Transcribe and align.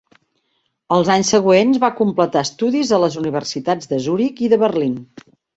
Els 0.97 1.11
anys 1.15 1.29
següents 1.33 1.81
va 1.83 1.91
completar 2.01 2.43
estudis 2.47 2.95
a 2.97 3.01
les 3.07 3.21
universitats 3.23 3.93
de 3.95 4.03
Zuric 4.07 4.43
i 4.49 4.55
de 4.57 4.61
Berlín. 4.69 5.01